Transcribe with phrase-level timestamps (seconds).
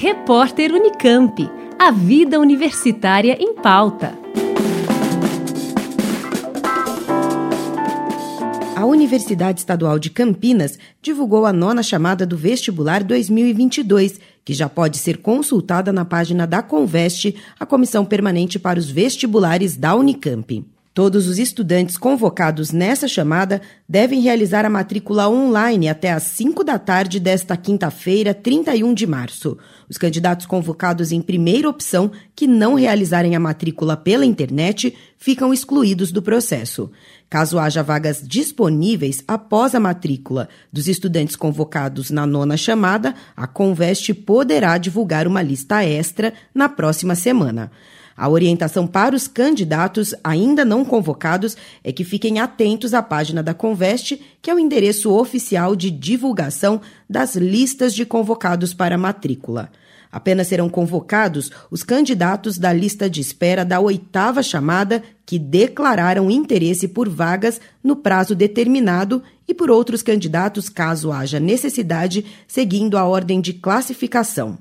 [0.00, 1.50] Repórter Unicamp.
[1.76, 4.16] A vida universitária em pauta.
[8.76, 14.98] A Universidade Estadual de Campinas divulgou a nona chamada do vestibular 2022, que já pode
[14.98, 20.64] ser consultada na página da Conveste, a comissão permanente para os vestibulares da Unicamp.
[20.94, 26.76] Todos os estudantes convocados nessa chamada devem realizar a matrícula online até às 5 da
[26.76, 29.56] tarde desta quinta-feira, 31 de março.
[29.88, 36.10] Os candidatos convocados em primeira opção, que não realizarem a matrícula pela internet, ficam excluídos
[36.10, 36.90] do processo.
[37.30, 44.12] Caso haja vagas disponíveis após a matrícula dos estudantes convocados na nona chamada, a Conveste
[44.12, 47.70] poderá divulgar uma lista extra na próxima semana.
[48.18, 53.54] A orientação para os candidatos ainda não convocados é que fiquem atentos à página da
[53.54, 59.70] Conveste, que é o endereço oficial de divulgação das listas de convocados para matrícula.
[60.10, 66.88] Apenas serão convocados os candidatos da lista de espera da oitava chamada que declararam interesse
[66.88, 73.40] por vagas no prazo determinado e por outros candidatos, caso haja necessidade, seguindo a ordem
[73.40, 74.58] de classificação.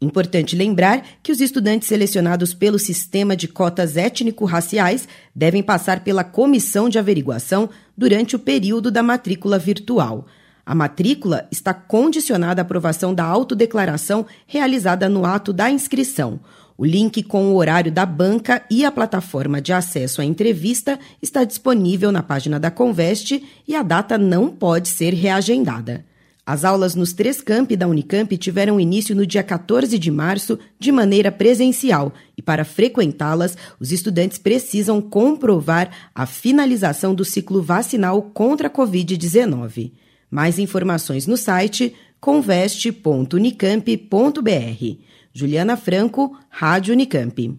[0.00, 6.88] Importante lembrar que os estudantes selecionados pelo sistema de cotas étnico-raciais devem passar pela comissão
[6.88, 10.26] de averiguação durante o período da matrícula virtual.
[10.64, 16.38] A matrícula está condicionada à aprovação da autodeclaração realizada no ato da inscrição.
[16.76, 21.42] O link com o horário da banca e a plataforma de acesso à entrevista está
[21.42, 26.04] disponível na página da Conveste e a data não pode ser reagendada.
[26.48, 30.90] As aulas nos três campi da Unicamp tiveram início no dia 14 de março de
[30.90, 38.68] maneira presencial e, para frequentá-las, os estudantes precisam comprovar a finalização do ciclo vacinal contra
[38.68, 39.92] a Covid-19.
[40.30, 44.96] Mais informações no site conveste.unicamp.br.
[45.34, 47.58] Juliana Franco, Rádio Unicamp.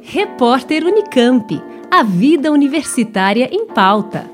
[0.00, 1.62] Repórter Unicamp.
[1.90, 4.32] A vida universitária em pauta.